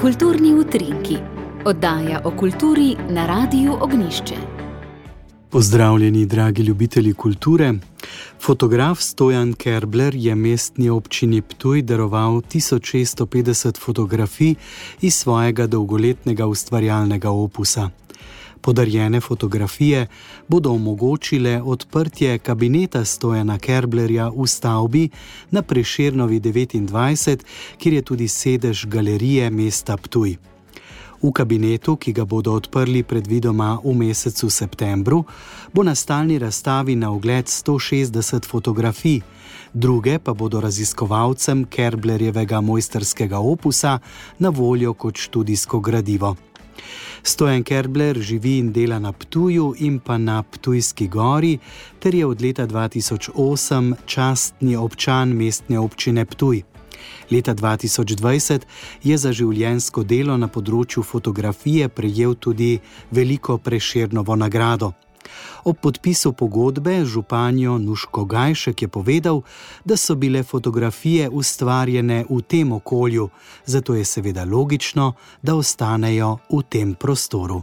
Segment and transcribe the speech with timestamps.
[0.00, 1.16] Kulturni utrinki,
[1.64, 4.34] oddaja o kulturi na Radiu Ognišče.
[5.50, 7.74] Pozdravljeni, dragi ljubitelji kulture.
[8.40, 14.54] Fotograf Stojan Kerbler je mestni občini Ptuj daroval 1650 fotografij
[15.00, 17.90] iz svojega dolgoletnega ustvarjalnega opusa.
[18.60, 20.06] Podarjene fotografije
[20.48, 25.08] bodo omogočile odprtje kabineta Stojana Kerblerja v stavbi
[25.50, 27.38] na Preširnovi 29,
[27.78, 30.36] kjer je tudi sedež galerije mesta Ptuj.
[31.22, 35.24] V kabinetu, ki ga bodo odprli predvidoma v mesecu septembru,
[35.72, 39.20] bo na stalni razstavi na ogled 160 fotografij,
[39.72, 43.98] druge pa bodo raziskovalcem Kerblerjevega mojsterskega opusa
[44.38, 46.49] na voljo kot študijsko gradivo.
[47.22, 51.58] Stojan Kerbler živi in dela na Ptuju in pa na Ptujski gori,
[51.98, 56.62] ter je od leta 2008 častni občan mestne občine Ptuj.
[57.30, 58.60] Leta 2020
[59.02, 62.78] je za življensko delo na področju fotografije prejel tudi
[63.10, 64.92] veliko preširnovo nagrado.
[65.64, 69.42] Ob podpisu pogodbe županjo Nuško Gajšek je povedal,
[69.84, 73.28] da so bile fotografije ustvarjene v tem okolju,
[73.64, 75.12] zato je seveda logično,
[75.42, 77.62] da ostanejo v tem prostoru.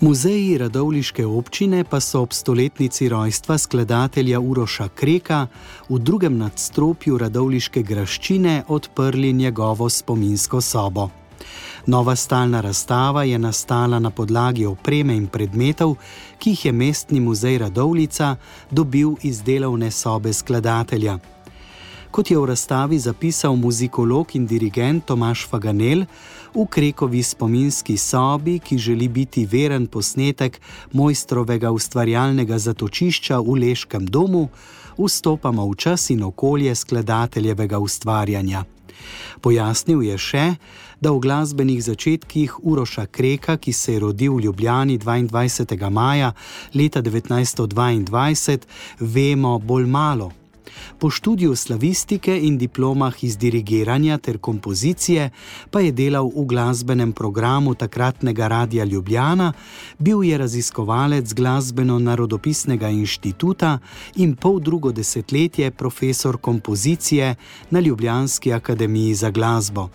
[0.00, 5.46] Muzeji Radovliške občine pa so ob stoletnici rojstva skladatelja Uroša Kreka
[5.88, 11.08] v drugem nadstropju Radovliške graščine odprli njegovo spominsko sobo.
[11.86, 15.94] Nova stalna razstava je nastala na podlagi opreme in predmetov,
[16.38, 18.36] ki jih je mestni muzej Radovlica
[18.70, 21.18] dobil iz delovne sobe skladatelja.
[22.10, 26.06] Kot je v razstavi zapisal muzikolog in dirigent Tomaš Faganel,
[26.54, 30.60] v Krekovi spominski sobi, ki želi biti veren posnetek
[30.92, 34.48] mojstrovega ustvarjalnega zatočišča v Leškem domu,
[34.96, 38.64] vstopamo v čas in okolje skladateljevega ustvarjanja.
[39.40, 40.46] Pojasnil je še,
[41.00, 45.90] da v glasbenih začetkih Uroša Kreka, ki se je rodil v Ljubljani 22.
[45.90, 46.32] maja
[46.74, 48.58] leta 1922,
[49.00, 50.32] vemo bolj malo.
[50.98, 55.30] Po študiju slavistike in diplomah iz dirigiranja ter kompozicije
[55.70, 59.52] pa je delal v glasbenem programu takratnega Radia Ljubljana,
[59.98, 63.78] bil je raziskovalec glasbeno-narodopisnega inštituta
[64.16, 67.34] in pol drugo desetletje profesor kompozicije
[67.70, 69.88] na Ljubljanski akademiji za glasbo.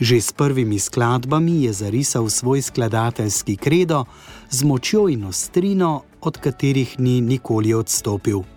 [0.00, 4.04] Že s prvimi skladbami je zarisal svoj skladateljski kredo
[4.50, 8.53] z močjo in ostrino, od katerih ni nikoli odstopil.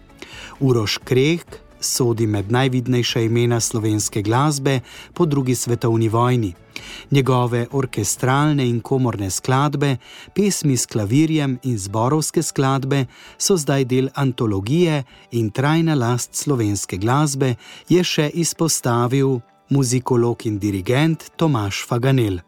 [0.59, 4.79] Uroš Krek sodi med najvidnejša imena slovenske glasbe
[5.13, 6.53] po drugi svetovni vojni.
[7.11, 9.97] Njegove orkestralne in komorne skladbe,
[10.33, 13.05] pesmi s klavirjem in zborovske skladbe
[13.37, 17.55] so zdaj del antologije in trajna last slovenske glasbe,
[17.89, 19.39] je še izpostavil
[19.69, 22.39] muzikolog in dirigent Tomaš Faganel.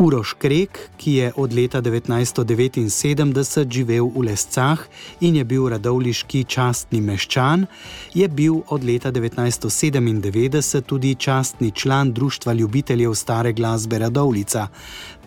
[0.00, 4.78] Uroš Krek, ki je od leta 1979 živel v Lescah
[5.20, 7.66] in je bil radovliški častni meščan,
[8.14, 14.68] je bil od leta 1997 tudi častni član Društva ljubiteljev stare glasbe Radovlica.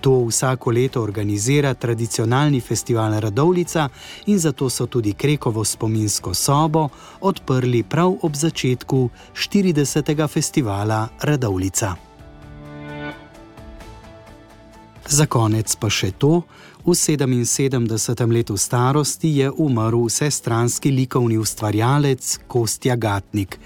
[0.01, 3.89] To vsako leto organizira tradicionalni festival Radovlica
[4.25, 6.89] in zato so tudi Krekovo spominsko sobo
[7.21, 10.27] odprli prav ob začetku 40.
[10.27, 12.12] festivala Radovlica.
[15.13, 16.41] Za konec pa še to:
[16.81, 17.85] v 77.
[18.33, 23.59] letu starosti je umrl vsestranski likovni ustvarjalec Kostja Gatnik.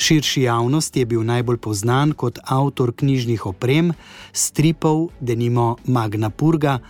[0.00, 3.92] Širši javnosti je bil najbolj znan kot avtor knjižnih oprem,
[4.32, 6.80] stripov, denimo Magna Purga.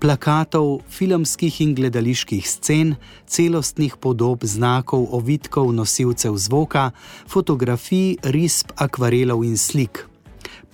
[0.00, 2.96] Plakatov, filmskih in gledaliških scen,
[3.28, 6.96] celostnih podob, znakov, ovitkov, nosilcev zvoka,
[7.28, 10.06] fotografij, risb, akvarelov in slik.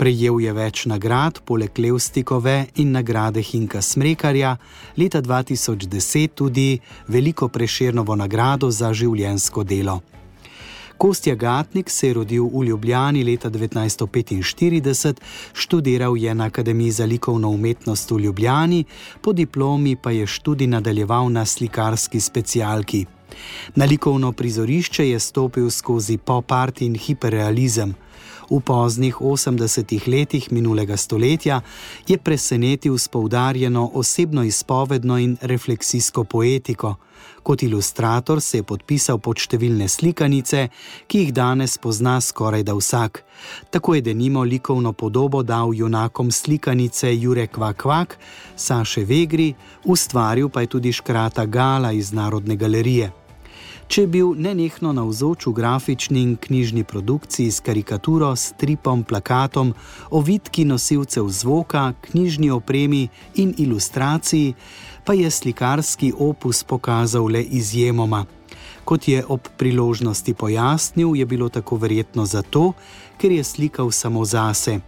[0.01, 4.55] Prejel je več nagrad, poleg Levstikove in nagrade Hinka Smrekarja,
[4.97, 6.79] leta 2010 tudi
[7.13, 9.99] veliko preširnovo nagrado za življensko delo.
[10.97, 15.21] Kostja Gatnik se je rodil v Ljubljani leta 1945,
[15.53, 18.85] študiral je na Akademiji za likovno umetnost v Ljubljani,
[19.21, 23.05] po diplomi pa je študij nadaljeval na slikarski specialki.
[23.77, 27.95] Na likovno prizorišče je stopil skozi pop-art in hiperrealizem.
[28.51, 31.61] V poznih 80-ih letih minulega stoletja
[32.09, 36.97] je presenetil s poudarjeno osebno izpovedno in refleksijsko poetiko.
[37.43, 40.67] Kot ilustrator se je podpisal pod številne slikanice,
[41.07, 43.23] ki jih danes pozna skoraj da vsak.
[43.71, 48.19] Tako je denimo likovno podobo dal junakom slikanice Jurek Kvak,
[48.57, 49.55] Saše Vegri,
[49.85, 53.20] ustvaril pa je tudi škrata Gala iz Narodne galerije.
[53.89, 59.75] Če je bil nenehno navzoč v grafični in knjižni produkciji s karikaturo, stripom, plakatom,
[60.11, 64.55] ovitki nosilcev zvoka, knjižni opremi in ilustraciji,
[65.05, 68.25] pa je slikarski opus pokazal le izjemoma.
[68.85, 72.73] Kot je ob priložnosti pojasnil, je bilo tako verjetno zato,
[73.19, 74.81] ker je slikal samo zase.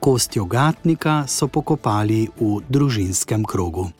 [0.00, 3.90] Kostjo Gatnika so pokopali v družinskem krogu.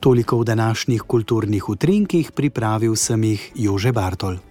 [0.00, 4.49] Toliko v današnjih kulturnih utrinkih, pripravil sem jih Jože Bartol.